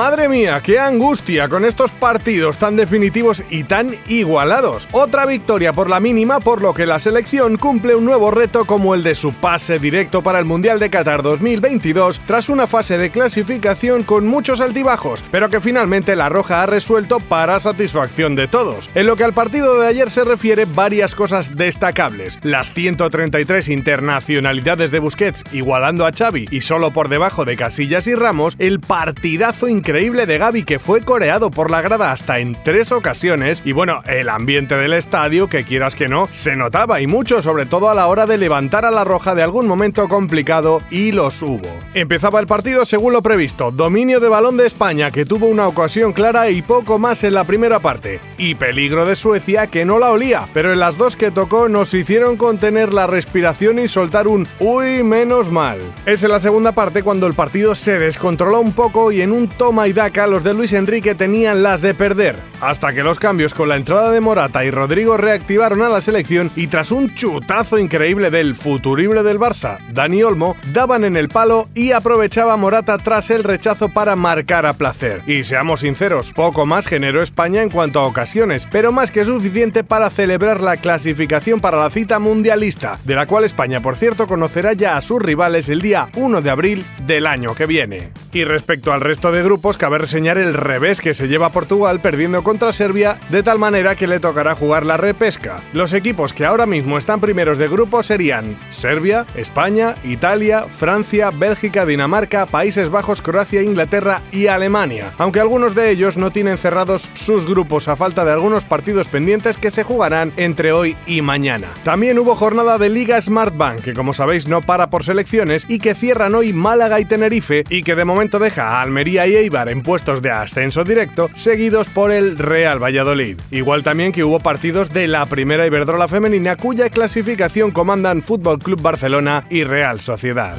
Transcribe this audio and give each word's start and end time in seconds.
Madre 0.00 0.30
mía, 0.30 0.62
qué 0.64 0.78
angustia 0.78 1.50
con 1.50 1.66
estos 1.66 1.90
partidos 1.90 2.56
tan 2.56 2.74
definitivos 2.74 3.44
y 3.50 3.64
tan 3.64 3.90
igualados. 4.08 4.88
Otra 4.92 5.26
victoria 5.26 5.74
por 5.74 5.90
la 5.90 6.00
mínima, 6.00 6.40
por 6.40 6.62
lo 6.62 6.72
que 6.72 6.86
la 6.86 6.98
selección 6.98 7.58
cumple 7.58 7.94
un 7.94 8.06
nuevo 8.06 8.30
reto 8.30 8.64
como 8.64 8.94
el 8.94 9.02
de 9.02 9.14
su 9.14 9.34
pase 9.34 9.78
directo 9.78 10.22
para 10.22 10.38
el 10.38 10.46
Mundial 10.46 10.80
de 10.80 10.88
Qatar 10.88 11.22
2022 11.22 12.22
tras 12.24 12.48
una 12.48 12.66
fase 12.66 12.96
de 12.96 13.10
clasificación 13.10 14.02
con 14.02 14.26
muchos 14.26 14.62
altibajos, 14.62 15.22
pero 15.30 15.50
que 15.50 15.60
finalmente 15.60 16.16
la 16.16 16.30
Roja 16.30 16.62
ha 16.62 16.66
resuelto 16.66 17.20
para 17.20 17.60
satisfacción 17.60 18.36
de 18.36 18.48
todos. 18.48 18.88
En 18.94 19.04
lo 19.04 19.16
que 19.16 19.24
al 19.24 19.34
partido 19.34 19.78
de 19.78 19.86
ayer 19.86 20.10
se 20.10 20.24
refiere, 20.24 20.64
varias 20.64 21.14
cosas 21.14 21.58
destacables. 21.58 22.38
Las 22.42 22.72
133 22.72 23.68
internacionalidades 23.68 24.92
de 24.92 24.98
Busquets 24.98 25.44
igualando 25.52 26.06
a 26.06 26.12
Xavi 26.12 26.48
y 26.50 26.62
solo 26.62 26.90
por 26.90 27.10
debajo 27.10 27.44
de 27.44 27.58
Casillas 27.58 28.06
y 28.06 28.14
Ramos, 28.14 28.56
el 28.58 28.80
partidazo 28.80 29.68
increíble 29.68 29.89
de 29.92 30.38
Gaby 30.38 30.62
que 30.62 30.78
fue 30.78 31.00
coreado 31.00 31.50
por 31.50 31.68
la 31.68 31.82
grada 31.82 32.12
hasta 32.12 32.38
en 32.38 32.56
tres 32.62 32.92
ocasiones 32.92 33.62
y 33.64 33.72
bueno, 33.72 34.02
el 34.06 34.28
ambiente 34.28 34.76
del 34.76 34.92
estadio, 34.92 35.48
que 35.48 35.64
quieras 35.64 35.96
que 35.96 36.06
no, 36.06 36.28
se 36.30 36.54
notaba 36.54 37.00
y 37.00 37.08
mucho, 37.08 37.42
sobre 37.42 37.66
todo 37.66 37.90
a 37.90 37.94
la 37.94 38.06
hora 38.06 38.24
de 38.24 38.38
levantar 38.38 38.84
a 38.84 38.92
la 38.92 39.02
roja 39.02 39.34
de 39.34 39.42
algún 39.42 39.66
momento 39.66 40.06
complicado 40.06 40.80
y 40.90 41.10
los 41.10 41.42
hubo. 41.42 41.68
Empezaba 41.92 42.38
el 42.38 42.46
partido 42.46 42.86
según 42.86 43.12
lo 43.12 43.20
previsto, 43.20 43.72
dominio 43.72 44.20
de 44.20 44.28
balón 44.28 44.56
de 44.56 44.66
España 44.66 45.10
que 45.10 45.26
tuvo 45.26 45.46
una 45.46 45.66
ocasión 45.66 46.12
clara 46.12 46.50
y 46.50 46.62
poco 46.62 47.00
más 47.00 47.24
en 47.24 47.34
la 47.34 47.42
primera 47.42 47.80
parte, 47.80 48.20
y 48.38 48.54
peligro 48.54 49.06
de 49.06 49.16
Suecia 49.16 49.66
que 49.66 49.84
no 49.84 49.98
la 49.98 50.12
olía, 50.12 50.46
pero 50.54 50.72
en 50.72 50.78
las 50.78 50.98
dos 50.98 51.16
que 51.16 51.32
tocó 51.32 51.68
nos 51.68 51.94
hicieron 51.94 52.36
contener 52.36 52.92
la 52.92 53.08
respiración 53.08 53.80
y 53.80 53.88
soltar 53.88 54.28
un 54.28 54.46
uy 54.60 55.02
menos 55.02 55.50
mal. 55.50 55.78
Es 56.06 56.22
en 56.22 56.30
la 56.30 56.38
segunda 56.38 56.70
parte 56.70 57.02
cuando 57.02 57.26
el 57.26 57.34
partido 57.34 57.74
se 57.74 57.98
descontroló 57.98 58.60
un 58.60 58.72
poco 58.72 59.10
y 59.10 59.20
en 59.20 59.32
un 59.32 59.48
y 59.70 59.92
daca, 59.92 60.26
los 60.26 60.42
de 60.42 60.52
Luis 60.52 60.72
Enrique 60.72 61.14
tenían 61.14 61.62
las 61.62 61.80
de 61.80 61.94
perder, 61.94 62.34
hasta 62.60 62.92
que 62.92 63.04
los 63.04 63.20
cambios 63.20 63.54
con 63.54 63.68
la 63.68 63.76
entrada 63.76 64.10
de 64.10 64.20
Morata 64.20 64.64
y 64.64 64.70
Rodrigo 64.72 65.16
reactivaron 65.16 65.80
a 65.80 65.88
la 65.88 66.00
selección 66.00 66.50
y 66.56 66.66
tras 66.66 66.90
un 66.90 67.14
chutazo 67.14 67.78
increíble 67.78 68.32
del 68.32 68.56
futurible 68.56 69.22
del 69.22 69.38
Barça, 69.38 69.78
Dani 69.92 70.24
Olmo, 70.24 70.56
daban 70.72 71.04
en 71.04 71.16
el 71.16 71.28
palo 71.28 71.68
y 71.72 71.92
aprovechaba 71.92 72.56
Morata 72.56 72.98
tras 72.98 73.30
el 73.30 73.44
rechazo 73.44 73.90
para 73.90 74.16
marcar 74.16 74.66
a 74.66 74.72
placer. 74.72 75.22
Y 75.24 75.44
seamos 75.44 75.80
sinceros, 75.80 76.32
poco 76.32 76.66
más 76.66 76.88
generó 76.88 77.22
España 77.22 77.62
en 77.62 77.70
cuanto 77.70 78.00
a 78.00 78.06
ocasiones, 78.06 78.66
pero 78.72 78.90
más 78.90 79.12
que 79.12 79.24
suficiente 79.24 79.84
para 79.84 80.10
celebrar 80.10 80.62
la 80.62 80.78
clasificación 80.78 81.60
para 81.60 81.78
la 81.78 81.90
cita 81.90 82.18
mundialista, 82.18 82.98
de 83.04 83.14
la 83.14 83.26
cual 83.26 83.44
España, 83.44 83.80
por 83.80 83.96
cierto, 83.96 84.26
conocerá 84.26 84.72
ya 84.72 84.96
a 84.96 85.00
sus 85.00 85.22
rivales 85.22 85.68
el 85.68 85.80
día 85.80 86.10
1 86.16 86.42
de 86.42 86.50
abril 86.50 86.84
del 87.06 87.28
año 87.28 87.54
que 87.54 87.66
viene. 87.66 88.10
Y 88.32 88.44
respecto 88.44 88.92
al 88.92 89.00
resto 89.00 89.30
de 89.30 89.44
grupos, 89.44 89.59
cabe 89.78 89.98
reseñar 89.98 90.38
el 90.38 90.54
revés 90.54 91.00
que 91.00 91.14
se 91.14 91.28
lleva 91.28 91.52
Portugal 91.52 92.00
perdiendo 92.00 92.42
contra 92.42 92.72
Serbia 92.72 93.20
de 93.28 93.42
tal 93.42 93.58
manera 93.58 93.94
que 93.94 94.06
le 94.06 94.18
tocará 94.18 94.54
jugar 94.54 94.86
la 94.86 94.96
repesca. 94.96 95.56
Los 95.72 95.92
equipos 95.92 96.32
que 96.32 96.46
ahora 96.46 96.66
mismo 96.66 96.96
están 96.98 97.20
primeros 97.20 97.58
de 97.58 97.68
grupo 97.68 98.02
serían 98.02 98.58
Serbia, 98.70 99.26
España, 99.34 99.94
Italia, 100.02 100.64
Francia, 100.64 101.30
Bélgica, 101.30 101.84
Dinamarca, 101.84 102.46
Países 102.46 102.90
Bajos, 102.90 103.22
Croacia, 103.22 103.62
Inglaterra 103.62 104.22
y 104.32 104.46
Alemania, 104.46 105.12
aunque 105.18 105.40
algunos 105.40 105.74
de 105.74 105.90
ellos 105.90 106.16
no 106.16 106.30
tienen 106.30 106.58
cerrados 106.58 107.10
sus 107.14 107.46
grupos 107.46 107.88
a 107.88 107.96
falta 107.96 108.24
de 108.24 108.32
algunos 108.32 108.64
partidos 108.64 109.08
pendientes 109.08 109.56
que 109.56 109.70
se 109.70 109.84
jugarán 109.84 110.32
entre 110.36 110.72
hoy 110.72 110.96
y 111.06 111.20
mañana. 111.22 111.68
También 111.84 112.18
hubo 112.18 112.34
jornada 112.34 112.78
de 112.78 112.88
Liga 112.88 113.20
Smart 113.20 113.56
Bank, 113.56 113.82
que 113.82 113.94
como 113.94 114.14
sabéis 114.14 114.48
no 114.48 114.62
para 114.62 114.90
por 114.90 115.04
selecciones 115.04 115.66
y 115.68 115.78
que 115.78 115.94
cierran 115.94 116.34
hoy 116.34 116.52
Málaga 116.52 116.98
y 116.98 117.04
Tenerife 117.04 117.64
y 117.68 117.82
que 117.82 117.94
de 117.94 118.04
momento 118.04 118.38
deja 118.38 118.68
a 118.68 118.82
Almería 118.82 119.26
y 119.26 119.49
en 119.50 119.82
puestos 119.82 120.22
de 120.22 120.30
ascenso 120.30 120.84
directo, 120.84 121.28
seguidos 121.34 121.88
por 121.88 122.12
el 122.12 122.38
Real 122.38 122.82
Valladolid. 122.82 123.38
Igual 123.50 123.82
también 123.82 124.12
que 124.12 124.22
hubo 124.22 124.38
partidos 124.38 124.92
de 124.92 125.08
la 125.08 125.26
primera 125.26 125.66
Iberdrola 125.66 126.06
femenina 126.06 126.56
cuya 126.56 126.88
clasificación 126.88 127.72
comandan 127.72 128.22
Fútbol 128.22 128.58
Club 128.60 128.80
Barcelona 128.80 129.44
y 129.50 129.64
Real 129.64 130.00
Sociedad. 130.00 130.56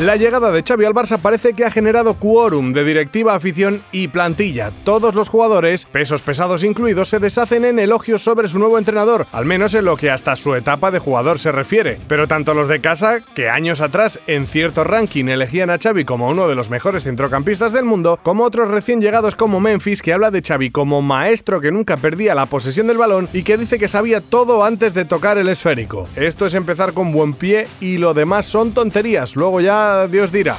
La 0.00 0.16
llegada 0.16 0.50
de 0.50 0.62
Xavi 0.62 0.86
al 0.86 0.94
Barça 0.94 1.18
parece 1.18 1.52
que 1.52 1.66
ha 1.66 1.70
generado 1.70 2.14
quórum 2.14 2.72
de 2.72 2.84
directiva, 2.84 3.34
afición 3.34 3.82
y 3.92 4.08
plantilla. 4.08 4.72
Todos 4.82 5.14
los 5.14 5.28
jugadores, 5.28 5.84
pesos 5.84 6.22
pesados 6.22 6.64
incluidos, 6.64 7.10
se 7.10 7.18
deshacen 7.18 7.66
en 7.66 7.78
elogios 7.78 8.22
sobre 8.22 8.48
su 8.48 8.58
nuevo 8.58 8.78
entrenador, 8.78 9.26
al 9.30 9.44
menos 9.44 9.74
en 9.74 9.84
lo 9.84 9.98
que 9.98 10.10
hasta 10.10 10.36
su 10.36 10.54
etapa 10.54 10.90
de 10.90 11.00
jugador 11.00 11.38
se 11.38 11.52
refiere. 11.52 11.98
Pero 12.08 12.26
tanto 12.26 12.54
los 12.54 12.66
de 12.66 12.80
casa, 12.80 13.20
que 13.34 13.50
años 13.50 13.82
atrás 13.82 14.20
en 14.26 14.46
cierto 14.46 14.84
ranking 14.84 15.26
elegían 15.26 15.68
a 15.68 15.76
Xavi 15.76 16.06
como 16.06 16.30
uno 16.30 16.48
de 16.48 16.54
los 16.54 16.70
mejores 16.70 17.04
centrocampistas 17.04 17.74
del 17.74 17.84
mundo, 17.84 18.18
como 18.22 18.44
otros 18.44 18.68
recién 18.68 19.02
llegados 19.02 19.34
como 19.34 19.60
Memphis, 19.60 20.00
que 20.00 20.14
habla 20.14 20.30
de 20.30 20.40
Xavi 20.40 20.70
como 20.70 21.02
maestro 21.02 21.60
que 21.60 21.72
nunca 21.72 21.98
perdía 21.98 22.34
la 22.34 22.46
posesión 22.46 22.86
del 22.86 22.96
balón 22.96 23.28
y 23.34 23.42
que 23.42 23.58
dice 23.58 23.78
que 23.78 23.86
sabía 23.86 24.22
todo 24.22 24.64
antes 24.64 24.94
de 24.94 25.04
tocar 25.04 25.36
el 25.36 25.50
esférico. 25.50 26.08
Esto 26.16 26.46
es 26.46 26.54
empezar 26.54 26.94
con 26.94 27.12
buen 27.12 27.34
pie 27.34 27.66
y 27.82 27.98
lo 27.98 28.14
demás 28.14 28.46
son 28.46 28.72
tonterías. 28.72 29.36
Luego 29.36 29.60
ya 29.60 29.89
Dios 30.08 30.30
dirá. 30.30 30.56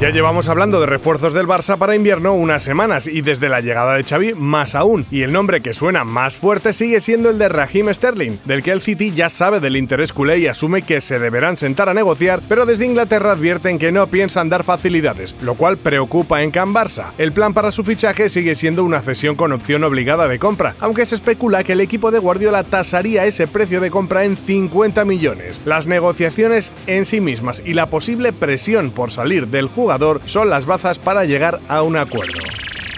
Ya 0.00 0.08
llevamos 0.08 0.48
hablando 0.48 0.80
de 0.80 0.86
refuerzos 0.86 1.34
del 1.34 1.46
Barça 1.46 1.76
para 1.76 1.94
invierno 1.94 2.32
unas 2.32 2.62
semanas 2.62 3.06
y 3.06 3.20
desde 3.20 3.50
la 3.50 3.60
llegada 3.60 3.96
de 3.96 4.02
Xavi 4.02 4.32
más 4.32 4.74
aún. 4.74 5.04
Y 5.10 5.20
el 5.20 5.32
nombre 5.34 5.60
que 5.60 5.74
suena 5.74 6.04
más 6.04 6.38
fuerte 6.38 6.72
sigue 6.72 7.02
siendo 7.02 7.28
el 7.28 7.36
de 7.36 7.50
Raheem 7.50 7.92
Sterling, 7.92 8.38
del 8.46 8.62
que 8.62 8.70
el 8.70 8.80
City 8.80 9.10
ya 9.10 9.28
sabe 9.28 9.60
del 9.60 9.76
interés 9.76 10.14
culé 10.14 10.38
y 10.38 10.46
asume 10.46 10.80
que 10.80 11.02
se 11.02 11.18
deberán 11.18 11.58
sentar 11.58 11.90
a 11.90 11.94
negociar, 11.94 12.40
pero 12.48 12.64
desde 12.64 12.86
Inglaterra 12.86 13.32
advierten 13.32 13.78
que 13.78 13.92
no 13.92 14.06
piensan 14.06 14.48
dar 14.48 14.64
facilidades, 14.64 15.36
lo 15.42 15.52
cual 15.52 15.76
preocupa 15.76 16.42
en 16.42 16.50
Can 16.50 16.72
Barça. 16.72 17.08
El 17.18 17.32
plan 17.32 17.52
para 17.52 17.70
su 17.70 17.84
fichaje 17.84 18.30
sigue 18.30 18.54
siendo 18.54 18.84
una 18.84 19.02
cesión 19.02 19.36
con 19.36 19.52
opción 19.52 19.84
obligada 19.84 20.28
de 20.28 20.38
compra, 20.38 20.76
aunque 20.80 21.04
se 21.04 21.16
especula 21.16 21.62
que 21.62 21.72
el 21.72 21.82
equipo 21.82 22.10
de 22.10 22.20
Guardiola 22.20 22.64
tasaría 22.64 23.26
ese 23.26 23.46
precio 23.46 23.82
de 23.82 23.90
compra 23.90 24.24
en 24.24 24.38
50 24.38 25.04
millones. 25.04 25.60
Las 25.66 25.86
negociaciones 25.86 26.72
en 26.86 27.04
sí 27.04 27.20
mismas 27.20 27.62
y 27.66 27.74
la 27.74 27.90
posible 27.90 28.32
presión 28.32 28.92
por 28.92 29.10
salir 29.10 29.46
del 29.48 29.68
juego 29.68 29.89
son 30.26 30.50
las 30.50 30.66
bazas 30.66 30.98
para 30.98 31.24
llegar 31.24 31.60
a 31.68 31.82
un 31.82 31.96
acuerdo. 31.96 32.40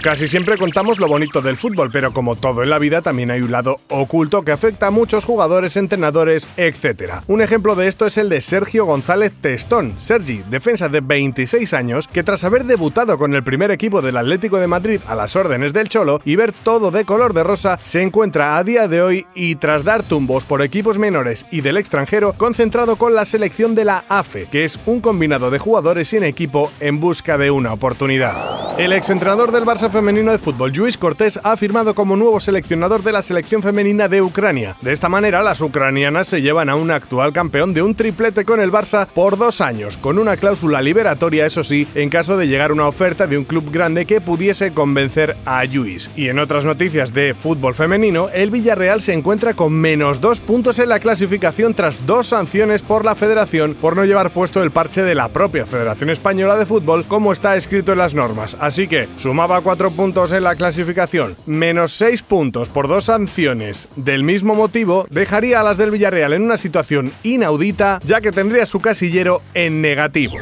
Casi 0.03 0.27
siempre 0.27 0.57
contamos 0.57 0.99
lo 0.99 1.07
bonito 1.07 1.41
del 1.41 1.55
fútbol, 1.55 1.89
pero 1.89 2.11
como 2.11 2.35
todo 2.35 2.61
en 2.61 2.69
la 2.69 2.77
vida 2.77 3.01
también 3.01 3.31
hay 3.31 3.39
un 3.39 3.53
lado 3.53 3.77
oculto 3.87 4.41
que 4.41 4.51
afecta 4.51 4.87
a 4.87 4.91
muchos 4.91 5.23
jugadores, 5.23 5.77
entrenadores, 5.77 6.45
etc. 6.57 7.21
Un 7.27 7.41
ejemplo 7.41 7.73
de 7.75 7.87
esto 7.87 8.05
es 8.05 8.17
el 8.17 8.27
de 8.27 8.41
Sergio 8.41 8.83
González 8.83 9.31
Testón, 9.39 9.95
Sergi, 10.01 10.43
defensa 10.49 10.89
de 10.89 10.99
26 10.99 11.73
años, 11.73 12.09
que 12.09 12.21
tras 12.21 12.43
haber 12.43 12.65
debutado 12.65 13.17
con 13.17 13.33
el 13.33 13.45
primer 13.45 13.71
equipo 13.71 14.01
del 14.01 14.17
Atlético 14.17 14.59
de 14.59 14.67
Madrid 14.67 14.99
a 15.07 15.15
las 15.15 15.37
órdenes 15.37 15.71
del 15.71 15.87
Cholo 15.87 16.19
y 16.25 16.35
ver 16.35 16.51
todo 16.51 16.91
de 16.91 17.05
color 17.05 17.33
de 17.33 17.45
rosa, 17.45 17.79
se 17.81 18.01
encuentra 18.01 18.57
a 18.57 18.63
día 18.65 18.89
de 18.89 19.01
hoy 19.01 19.25
y 19.33 19.55
tras 19.55 19.85
dar 19.85 20.03
tumbos 20.03 20.43
por 20.43 20.61
equipos 20.61 20.99
menores 20.99 21.45
y 21.49 21.61
del 21.61 21.77
extranjero, 21.77 22.33
concentrado 22.33 22.97
con 22.97 23.15
la 23.15 23.23
selección 23.23 23.73
de 23.73 23.85
la 23.85 24.03
AFE, 24.09 24.47
que 24.51 24.65
es 24.65 24.81
un 24.85 24.99
combinado 24.99 25.49
de 25.49 25.59
jugadores 25.59 26.09
sin 26.09 26.25
equipo 26.25 26.69
en 26.81 26.99
busca 26.99 27.37
de 27.37 27.51
una 27.51 27.71
oportunidad. 27.71 28.77
El 28.77 28.91
exentrenador 28.91 29.53
del 29.53 29.63
Barça 29.63 29.92
femenino 29.93 30.31
de 30.31 30.39
fútbol, 30.39 30.73
Luis 30.75 30.97
Cortés, 30.97 31.39
ha 31.43 31.55
firmado 31.55 31.93
como 31.93 32.15
nuevo 32.15 32.39
seleccionador 32.39 33.03
de 33.03 33.11
la 33.11 33.21
selección 33.21 33.61
femenina 33.61 34.07
de 34.07 34.21
Ucrania. 34.21 34.75
De 34.81 34.91
esta 34.91 35.07
manera, 35.07 35.43
las 35.43 35.61
ucranianas 35.61 36.27
se 36.27 36.41
llevan 36.41 36.67
a 36.67 36.75
un 36.75 36.89
actual 36.89 37.31
campeón 37.31 37.73
de 37.73 37.83
un 37.83 37.93
triplete 37.93 38.43
con 38.43 38.59
el 38.59 38.71
Barça 38.71 39.05
por 39.05 39.37
dos 39.37 39.61
años, 39.61 39.95
con 39.95 40.17
una 40.17 40.35
cláusula 40.35 40.81
liberatoria, 40.81 41.45
eso 41.45 41.63
sí, 41.63 41.87
en 41.93 42.09
caso 42.09 42.37
de 42.37 42.47
llegar 42.47 42.71
una 42.71 42.87
oferta 42.87 43.27
de 43.27 43.37
un 43.37 43.45
club 43.45 43.71
grande 43.71 44.05
que 44.05 44.19
pudiese 44.19 44.73
convencer 44.73 45.37
a 45.45 45.63
Luis. 45.65 46.09
Y 46.15 46.27
en 46.27 46.39
otras 46.39 46.65
noticias 46.65 47.13
de 47.13 47.35
fútbol 47.35 47.75
femenino, 47.75 48.29
el 48.33 48.49
Villarreal 48.49 48.99
se 48.99 49.13
encuentra 49.13 49.53
con 49.53 49.73
menos 49.73 50.19
dos 50.19 50.39
puntos 50.39 50.79
en 50.79 50.89
la 50.89 50.99
clasificación 50.99 51.75
tras 51.75 52.07
dos 52.07 52.27
sanciones 52.27 52.81
por 52.81 53.05
la 53.05 53.13
federación 53.13 53.75
por 53.75 53.95
no 53.95 54.05
llevar 54.05 54.31
puesto 54.31 54.63
el 54.63 54.71
parche 54.71 55.03
de 55.03 55.13
la 55.13 55.29
propia 55.29 55.67
Federación 55.67 56.09
Española 56.09 56.57
de 56.57 56.65
Fútbol 56.65 57.05
como 57.05 57.31
está 57.31 57.55
escrito 57.55 57.91
en 57.91 57.99
las 57.99 58.15
normas. 58.15 58.57
Así 58.59 58.87
que 58.87 59.07
sumaba 59.17 59.61
cuatro 59.61 59.82
4 59.83 59.97
puntos 59.97 60.31
en 60.31 60.43
la 60.43 60.55
clasificación, 60.55 61.35
menos 61.45 61.91
6 61.97 62.21
puntos 62.23 62.69
por 62.69 62.87
dos 62.87 63.05
sanciones 63.05 63.89
del 63.97 64.23
mismo 64.23 64.55
motivo, 64.55 65.05
dejaría 65.09 65.59
a 65.59 65.63
las 65.63 65.77
del 65.77 65.91
Villarreal 65.91 66.31
en 66.31 66.43
una 66.43 66.55
situación 66.55 67.11
inaudita, 67.23 67.99
ya 68.05 68.21
que 68.21 68.31
tendría 68.31 68.65
su 68.65 68.79
casillero 68.79 69.41
en 69.53 69.81
negativo. 69.81 70.37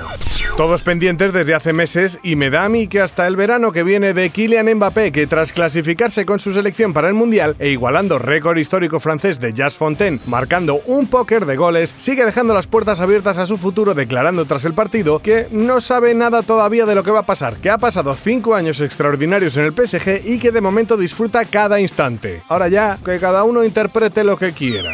Todos 0.57 0.83
pendientes 0.83 1.33
desde 1.33 1.55
hace 1.55 1.73
meses 1.73 2.19
y 2.21 2.35
me 2.35 2.49
da 2.49 2.65
a 2.65 2.69
mí 2.69 2.87
que 2.87 2.99
hasta 2.99 3.25
el 3.25 3.35
verano 3.35 3.71
que 3.71 3.83
viene 3.83 4.13
de 4.13 4.29
Kylian 4.29 4.71
Mbappé, 4.75 5.11
que 5.11 5.25
tras 5.25 5.53
clasificarse 5.53 6.25
con 6.25 6.39
su 6.39 6.53
selección 6.53 6.93
para 6.93 7.07
el 7.07 7.13
Mundial 7.15 7.55
e 7.57 7.69
igualando 7.69 8.19
récord 8.19 8.57
histórico 8.57 8.99
francés 8.99 9.39
de 9.39 9.53
Jazz 9.53 9.77
Fontaine, 9.77 10.19
marcando 10.27 10.81
un 10.85 11.07
póker 11.07 11.45
de 11.45 11.55
goles, 11.55 11.95
sigue 11.97 12.25
dejando 12.25 12.53
las 12.53 12.67
puertas 12.67 12.99
abiertas 12.99 13.39
a 13.39 13.47
su 13.47 13.57
futuro 13.57 13.95
declarando 13.95 14.45
tras 14.45 14.65
el 14.65 14.73
partido 14.73 15.19
que 15.19 15.47
no 15.51 15.81
sabe 15.81 16.13
nada 16.13 16.43
todavía 16.43 16.85
de 16.85 16.95
lo 16.95 17.03
que 17.03 17.11
va 17.11 17.19
a 17.19 17.25
pasar, 17.25 17.55
que 17.55 17.69
ha 17.69 17.79
pasado 17.79 18.13
5 18.13 18.53
años 18.53 18.81
extraordinarios 18.81 19.30
en 19.37 19.63
el 19.63 19.71
PSG 19.71 20.25
y 20.25 20.39
que 20.39 20.51
de 20.51 20.59
momento 20.59 20.97
disfruta 20.97 21.45
cada 21.45 21.79
instante. 21.79 22.41
Ahora 22.49 22.67
ya, 22.67 22.97
que 23.03 23.17
cada 23.17 23.43
uno 23.43 23.63
interprete 23.63 24.23
lo 24.23 24.37
que 24.37 24.51
quiera. 24.51 24.91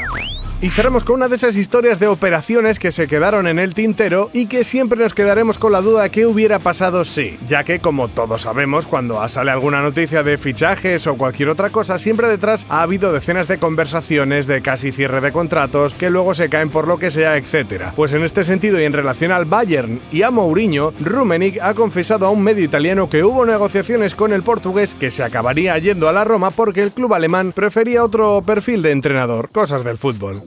Y 0.59 0.71
cerramos 0.71 1.03
con 1.03 1.17
una 1.17 1.27
de 1.27 1.35
esas 1.35 1.55
historias 1.55 1.99
de 1.99 2.07
operaciones 2.07 2.79
que 2.79 2.91
se 2.91 3.07
quedaron 3.07 3.45
en 3.45 3.59
el 3.59 3.75
tintero 3.75 4.31
y 4.33 4.47
que 4.47 4.63
siempre 4.63 4.97
nos 4.97 5.13
quedaremos 5.13 5.59
con 5.59 5.71
la 5.71 5.81
duda 5.81 6.09
qué 6.09 6.25
hubiera 6.25 6.57
pasado 6.57 7.05
si, 7.05 7.37
ya 7.47 7.63
que 7.63 7.77
como 7.79 8.07
todos 8.07 8.41
sabemos, 8.41 8.87
cuando 8.87 9.27
sale 9.29 9.51
alguna 9.51 9.83
noticia 9.83 10.23
de 10.23 10.39
fichajes 10.39 11.05
o 11.05 11.15
cualquier 11.15 11.49
otra 11.49 11.69
cosa, 11.69 11.99
siempre 11.99 12.27
detrás 12.27 12.65
ha 12.69 12.81
habido 12.81 13.13
decenas 13.13 13.47
de 13.47 13.59
conversaciones 13.59 14.47
de 14.47 14.63
casi 14.63 14.91
cierre 14.91 15.21
de 15.21 15.31
contratos 15.31 15.93
que 15.93 16.09
luego 16.09 16.33
se 16.33 16.49
caen 16.49 16.71
por 16.71 16.87
lo 16.87 16.97
que 16.97 17.11
sea, 17.11 17.37
etc. 17.37 17.91
Pues 17.95 18.11
en 18.11 18.23
este 18.23 18.43
sentido 18.43 18.81
y 18.81 18.85
en 18.85 18.93
relación 18.93 19.31
al 19.31 19.45
Bayern 19.45 19.99
y 20.11 20.23
a 20.23 20.31
Mourinho, 20.31 20.91
Rummenigge 20.99 21.61
ha 21.61 21.75
confesado 21.75 22.25
a 22.25 22.31
un 22.31 22.41
medio 22.41 22.63
italiano 22.63 23.11
que 23.11 23.23
hubo 23.23 23.45
negociaciones 23.45 24.15
con 24.15 24.33
el 24.33 24.41
portugués 24.41 24.95
que 24.95 25.11
se 25.11 25.21
acabaría 25.21 25.77
yendo 25.77 26.09
a 26.09 26.13
la 26.13 26.23
Roma 26.23 26.49
porque 26.49 26.81
el 26.81 26.93
club 26.93 27.13
alemán 27.13 27.51
prefería 27.51 28.03
otro 28.03 28.41
perfil 28.43 28.81
de 28.81 28.89
entrenador, 28.89 29.49
cosas 29.49 29.83
del 29.83 29.99
fútbol. 29.99 30.46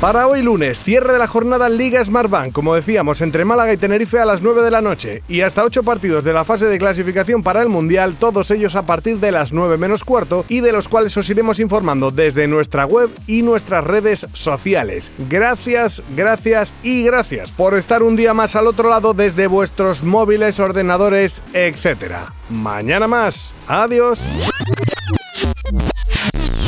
Para 0.00 0.28
hoy 0.28 0.42
lunes, 0.42 0.80
cierre 0.80 1.12
de 1.12 1.18
la 1.18 1.26
jornada 1.26 1.68
Liga 1.68 2.04
Smartbank, 2.04 2.52
como 2.52 2.76
decíamos, 2.76 3.20
entre 3.20 3.44
Málaga 3.44 3.72
y 3.72 3.76
Tenerife 3.76 4.20
a 4.20 4.24
las 4.24 4.42
9 4.42 4.62
de 4.62 4.70
la 4.70 4.80
noche 4.80 5.24
y 5.26 5.40
hasta 5.40 5.64
8 5.64 5.82
partidos 5.82 6.22
de 6.22 6.32
la 6.32 6.44
fase 6.44 6.66
de 6.66 6.78
clasificación 6.78 7.42
para 7.42 7.62
el 7.62 7.68
Mundial, 7.68 8.14
todos 8.16 8.52
ellos 8.52 8.76
a 8.76 8.86
partir 8.86 9.18
de 9.18 9.32
las 9.32 9.52
9 9.52 9.76
menos 9.76 10.04
cuarto 10.04 10.44
y 10.48 10.60
de 10.60 10.70
los 10.70 10.86
cuales 10.86 11.16
os 11.16 11.28
iremos 11.28 11.58
informando 11.58 12.12
desde 12.12 12.46
nuestra 12.46 12.86
web 12.86 13.10
y 13.26 13.42
nuestras 13.42 13.82
redes 13.82 14.28
sociales. 14.34 15.10
Gracias, 15.28 16.00
gracias 16.16 16.72
y 16.84 17.02
gracias 17.02 17.50
por 17.50 17.76
estar 17.76 18.04
un 18.04 18.14
día 18.14 18.34
más 18.34 18.54
al 18.54 18.68
otro 18.68 18.88
lado 18.90 19.14
desde 19.14 19.48
vuestros 19.48 20.04
móviles, 20.04 20.60
ordenadores, 20.60 21.42
etc. 21.54 22.18
Mañana 22.50 23.08
más. 23.08 23.52
Adiós. 23.66 24.20